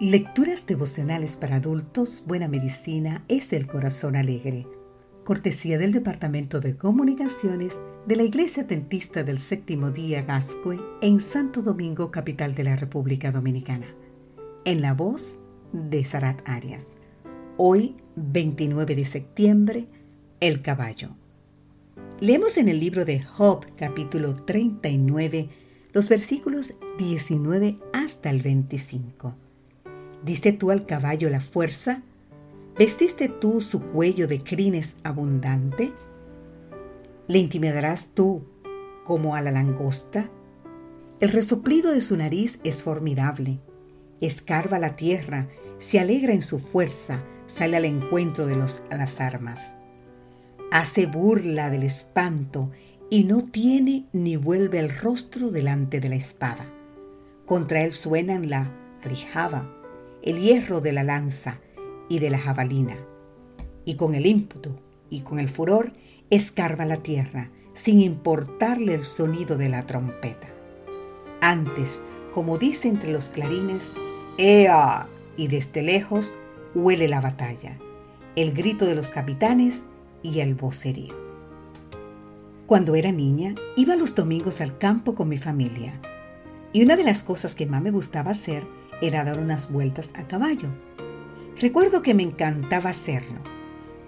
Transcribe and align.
Lecturas 0.00 0.66
devocionales 0.66 1.36
para 1.36 1.56
adultos, 1.56 2.24
Buena 2.26 2.48
Medicina 2.48 3.22
es 3.28 3.52
el 3.52 3.66
Corazón 3.66 4.16
Alegre. 4.16 4.66
Cortesía 5.24 5.76
del 5.76 5.92
Departamento 5.92 6.58
de 6.58 6.74
Comunicaciones 6.74 7.82
de 8.06 8.16
la 8.16 8.22
Iglesia 8.22 8.66
Tentista 8.66 9.24
del 9.24 9.38
Séptimo 9.38 9.90
Día 9.90 10.22
Gascue 10.22 10.80
en 11.02 11.20
Santo 11.20 11.60
Domingo, 11.60 12.10
capital 12.10 12.54
de 12.54 12.64
la 12.64 12.76
República 12.76 13.30
Dominicana. 13.30 13.94
En 14.64 14.80
la 14.80 14.94
voz 14.94 15.38
de 15.74 16.02
Sarat 16.02 16.48
Arias. 16.48 16.96
Hoy, 17.58 17.94
29 18.16 18.94
de 18.94 19.04
septiembre, 19.04 19.84
el 20.40 20.62
caballo. 20.62 21.10
Leemos 22.20 22.56
en 22.56 22.70
el 22.70 22.80
libro 22.80 23.04
de 23.04 23.20
Job, 23.20 23.66
capítulo 23.76 24.34
39, 24.46 25.50
los 25.92 26.08
versículos 26.08 26.72
19 26.96 27.78
hasta 27.92 28.30
el 28.30 28.40
25. 28.40 29.49
¿Diste 30.24 30.52
tú 30.52 30.70
al 30.70 30.84
caballo 30.84 31.30
la 31.30 31.40
fuerza? 31.40 32.02
¿Vestiste 32.78 33.28
tú 33.28 33.60
su 33.60 33.82
cuello 33.82 34.28
de 34.28 34.42
crines 34.42 34.96
abundante? 35.02 35.92
¿Le 37.26 37.38
intimidarás 37.38 38.08
tú 38.14 38.44
como 39.04 39.34
a 39.34 39.40
la 39.40 39.50
langosta? 39.50 40.30
El 41.20 41.30
resoplido 41.30 41.92
de 41.92 42.02
su 42.02 42.16
nariz 42.16 42.60
es 42.64 42.82
formidable. 42.82 43.60
Escarba 44.20 44.78
la 44.78 44.94
tierra, 44.96 45.48
se 45.78 46.00
alegra 46.00 46.34
en 46.34 46.42
su 46.42 46.58
fuerza, 46.58 47.22
sale 47.46 47.78
al 47.78 47.86
encuentro 47.86 48.46
de 48.46 48.56
los, 48.56 48.82
las 48.90 49.20
armas. 49.20 49.76
Hace 50.70 51.06
burla 51.06 51.70
del 51.70 51.82
espanto 51.82 52.70
y 53.08 53.24
no 53.24 53.42
tiene 53.42 54.06
ni 54.12 54.36
vuelve 54.36 54.80
el 54.80 54.90
rostro 54.90 55.50
delante 55.50 55.98
de 55.98 56.10
la 56.10 56.16
espada. 56.16 56.66
Contra 57.46 57.82
él 57.82 57.92
suenan 57.92 58.50
la 58.50 58.70
alijaba 59.02 59.79
el 60.22 60.40
hierro 60.40 60.80
de 60.80 60.92
la 60.92 61.02
lanza 61.02 61.58
y 62.08 62.18
de 62.18 62.30
la 62.30 62.38
jabalina, 62.38 62.96
y 63.84 63.96
con 63.96 64.14
el 64.14 64.26
ímpetu 64.26 64.76
y 65.08 65.20
con 65.20 65.38
el 65.38 65.48
furor 65.48 65.92
escarba 66.30 66.84
la 66.84 66.98
tierra, 66.98 67.50
sin 67.74 68.00
importarle 68.00 68.94
el 68.94 69.04
sonido 69.04 69.56
de 69.56 69.68
la 69.68 69.86
trompeta. 69.86 70.48
Antes, 71.40 72.00
como 72.32 72.58
dice 72.58 72.88
entre 72.88 73.12
los 73.12 73.28
clarines, 73.28 73.92
¡Ea! 74.38 75.08
Y 75.36 75.48
desde 75.48 75.82
lejos 75.82 76.32
huele 76.74 77.08
la 77.08 77.20
batalla, 77.20 77.78
el 78.36 78.52
grito 78.52 78.84
de 78.84 78.94
los 78.94 79.10
capitanes 79.10 79.82
y 80.22 80.40
el 80.40 80.54
vocerío. 80.54 81.14
Cuando 82.66 82.94
era 82.94 83.10
niña, 83.10 83.54
iba 83.76 83.96
los 83.96 84.14
domingos 84.14 84.60
al 84.60 84.78
campo 84.78 85.14
con 85.14 85.28
mi 85.28 85.38
familia, 85.38 86.00
y 86.72 86.84
una 86.84 86.94
de 86.96 87.02
las 87.02 87.24
cosas 87.24 87.54
que 87.54 87.66
más 87.66 87.82
me 87.82 87.90
gustaba 87.90 88.30
hacer 88.30 88.64
era 89.00 89.24
dar 89.24 89.38
unas 89.38 89.70
vueltas 89.70 90.10
a 90.14 90.26
caballo. 90.26 90.68
Recuerdo 91.58 92.02
que 92.02 92.14
me 92.14 92.22
encantaba 92.22 92.90
hacerlo, 92.90 93.38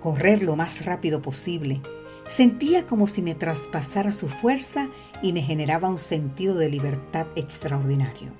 correr 0.00 0.42
lo 0.42 0.56
más 0.56 0.84
rápido 0.84 1.22
posible. 1.22 1.80
Sentía 2.28 2.86
como 2.86 3.06
si 3.06 3.20
me 3.20 3.34
traspasara 3.34 4.12
su 4.12 4.28
fuerza 4.28 4.88
y 5.22 5.32
me 5.32 5.42
generaba 5.42 5.90
un 5.90 5.98
sentido 5.98 6.54
de 6.54 6.70
libertad 6.70 7.26
extraordinario. 7.36 8.30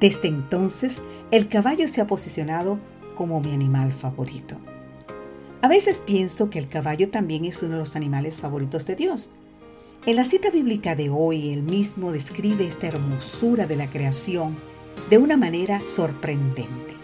Desde 0.00 0.28
entonces, 0.28 1.02
el 1.30 1.48
caballo 1.48 1.86
se 1.86 2.00
ha 2.00 2.06
posicionado 2.06 2.78
como 3.14 3.40
mi 3.40 3.52
animal 3.52 3.92
favorito. 3.92 4.56
A 5.60 5.68
veces 5.68 6.00
pienso 6.00 6.48
que 6.48 6.58
el 6.58 6.70
caballo 6.70 7.10
también 7.10 7.44
es 7.44 7.62
uno 7.62 7.74
de 7.74 7.80
los 7.80 7.94
animales 7.94 8.38
favoritos 8.38 8.86
de 8.86 8.96
Dios. 8.96 9.28
En 10.06 10.16
la 10.16 10.24
cita 10.24 10.50
bíblica 10.50 10.96
de 10.96 11.10
hoy, 11.10 11.52
él 11.52 11.62
mismo 11.62 12.12
describe 12.12 12.66
esta 12.66 12.86
hermosura 12.86 13.66
de 13.66 13.76
la 13.76 13.90
creación 13.90 14.56
de 15.08 15.18
una 15.18 15.36
manera 15.36 15.82
sorprendente. 15.86 16.94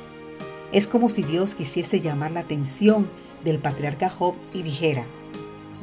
Es 0.73 0.87
como 0.87 1.09
si 1.09 1.23
Dios 1.23 1.55
quisiese 1.55 2.01
llamar 2.01 2.33
la 2.33 2.41
atención 2.41 3.09
del 3.45 3.59
patriarca 3.59 4.11
Job 4.11 4.35
y 4.53 4.63
dijera, 4.63 5.07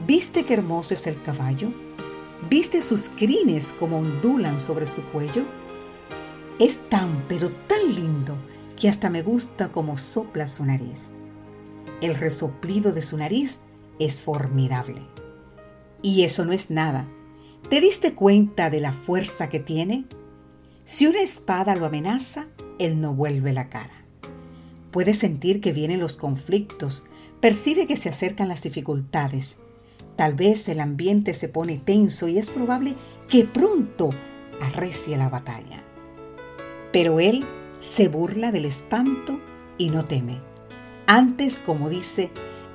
¿viste 0.05 0.43
qué 0.43 0.53
hermoso 0.53 0.93
es 0.93 1.07
el 1.07 1.21
caballo? 1.21 1.71
¿Viste 2.49 2.81
sus 2.81 3.09
crines 3.09 3.73
como 3.79 3.97
ondulan 3.99 4.59
sobre 4.59 4.85
su 4.85 5.01
cuello? 5.03 5.43
Es 6.59 6.87
tan, 6.89 7.23
pero 7.27 7.49
tan 7.49 7.95
lindo 7.95 8.35
que 8.79 8.89
hasta 8.89 9.09
me 9.09 9.21
gusta 9.21 9.71
como 9.71 9.97
sopla 9.97 10.47
su 10.47 10.65
nariz. 10.65 11.13
El 12.01 12.15
resoplido 12.15 12.91
de 12.91 13.01
su 13.01 13.17
nariz 13.17 13.59
es 13.97 14.21
formidable. 14.21 15.01
Y 16.01 16.23
eso 16.23 16.43
no 16.45 16.51
es 16.51 16.69
nada. 16.69 17.07
¿Te 17.69 17.79
diste 17.79 18.13
cuenta 18.13 18.69
de 18.69 18.81
la 18.81 18.91
fuerza 18.91 19.47
que 19.47 19.59
tiene? 19.59 20.05
Si 20.85 21.07
una 21.07 21.21
espada 21.21 21.75
lo 21.75 21.85
amenaza, 21.85 22.47
él 22.77 22.99
no 22.99 23.13
vuelve 23.13 23.53
la 23.53 23.69
cara. 23.69 24.03
Puede 24.91 25.13
sentir 25.13 25.61
que 25.61 25.71
vienen 25.71 26.01
los 26.01 26.13
conflictos, 26.13 27.05
percibe 27.39 27.87
que 27.87 27.95
se 27.95 28.09
acercan 28.09 28.49
las 28.49 28.63
dificultades. 28.63 29.59
Tal 30.17 30.33
vez 30.33 30.67
el 30.67 30.81
ambiente 30.81 31.33
se 31.33 31.47
pone 31.47 31.77
tenso 31.77 32.27
y 32.27 32.37
es 32.37 32.49
probable 32.49 32.95
que 33.29 33.45
pronto 33.45 34.09
arrecie 34.61 35.15
la 35.15 35.29
batalla. 35.29 35.83
Pero 36.91 37.21
él 37.21 37.45
se 37.79 38.09
burla 38.09 38.51
del 38.51 38.65
espanto 38.65 39.39
y 39.77 39.89
no 39.89 40.03
teme. 40.03 40.41
Antes, 41.07 41.59
como 41.59 41.89
dice, 41.89 42.29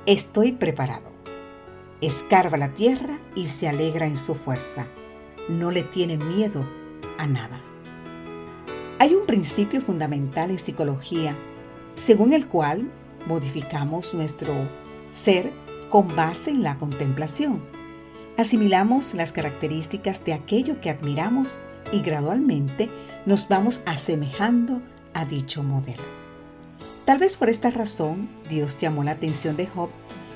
estoy 0.07 0.51
preparado. 0.51 1.11
Escarba 2.01 2.57
la 2.57 2.73
tierra 2.73 3.19
y 3.35 3.47
se 3.47 3.67
alegra 3.67 4.07
en 4.07 4.17
su 4.17 4.33
fuerza. 4.33 4.87
No 5.47 5.69
le 5.69 5.83
tiene 5.83 6.17
miedo 6.17 6.67
a 7.17 7.27
nada. 7.27 7.68
Hay 9.01 9.15
un 9.15 9.25
principio 9.25 9.79
fundamental 9.79 10.51
en 10.51 10.59
psicología 10.59 11.33
según 11.95 12.33
el 12.33 12.47
cual 12.47 12.91
modificamos 13.27 14.13
nuestro 14.13 14.53
ser 15.13 15.53
con 15.89 16.13
base 16.17 16.51
en 16.51 16.63
la 16.63 16.77
contemplación. 16.77 17.63
Asimilamos 18.37 19.13
las 19.13 19.31
características 19.31 20.25
de 20.25 20.33
aquello 20.33 20.81
que 20.81 20.89
admiramos 20.89 21.57
y 21.93 22.01
gradualmente 22.01 22.89
nos 23.25 23.47
vamos 23.47 23.81
asemejando 23.85 24.81
a 25.13 25.23
dicho 25.23 25.63
modelo. 25.63 26.03
Tal 27.05 27.19
vez 27.19 27.37
por 27.37 27.47
esta 27.47 27.71
razón 27.71 28.29
Dios 28.49 28.77
llamó 28.77 29.05
la 29.05 29.11
atención 29.11 29.55
de 29.55 29.67
Job 29.67 29.89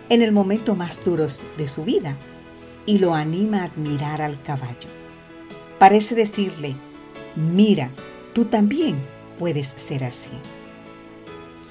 en 0.08 0.22
el 0.22 0.32
momento 0.32 0.74
más 0.78 1.04
duro 1.04 1.28
de 1.58 1.68
su 1.68 1.84
vida 1.84 2.16
y 2.86 3.00
lo 3.00 3.14
anima 3.14 3.62
a 3.62 3.66
admirar 3.66 4.22
al 4.22 4.42
caballo. 4.42 4.88
Parece 5.80 6.16
decirle, 6.16 6.78
mira, 7.36 7.92
Tú 8.34 8.46
también 8.46 8.98
puedes 9.38 9.68
ser 9.68 10.04
así. 10.04 10.32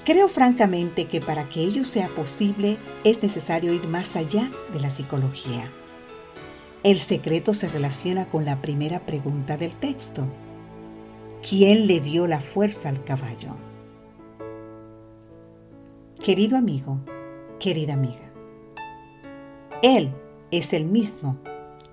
Creo 0.05 0.27
francamente 0.27 1.05
que 1.05 1.21
para 1.21 1.47
que 1.47 1.61
ello 1.61 1.83
sea 1.83 2.09
posible 2.09 2.77
es 3.03 3.21
necesario 3.23 3.73
ir 3.73 3.87
más 3.87 4.15
allá 4.15 4.51
de 4.73 4.79
la 4.79 4.89
psicología. 4.89 5.69
El 6.83 6.99
secreto 6.99 7.53
se 7.53 7.69
relaciona 7.69 8.27
con 8.27 8.43
la 8.43 8.61
primera 8.61 9.05
pregunta 9.05 9.55
del 9.55 9.71
texto. 9.71 10.27
¿Quién 11.47 11.87
le 11.87 12.01
dio 12.01 12.27
la 12.27 12.41
fuerza 12.41 12.89
al 12.89 13.03
caballo? 13.03 13.55
Querido 16.21 16.57
amigo, 16.57 16.99
querida 17.59 17.93
amiga, 17.93 18.31
Él 19.81 20.13
es 20.51 20.73
el 20.73 20.85
mismo 20.85 21.37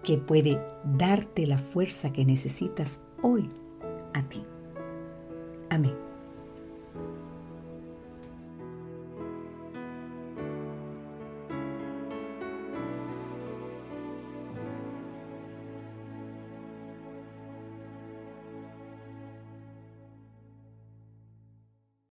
que 0.05 0.19
puede 0.19 0.61
darte 0.85 1.47
la 1.47 1.59
fuerza 1.59 2.13
que 2.13 2.25
necesitas 2.25 3.01
hoy 3.23 3.51
a 4.15 4.23
ti. 4.23 4.45
Amén. 5.71 6.10